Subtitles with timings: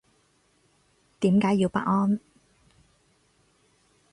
[1.19, 2.19] 點解要不安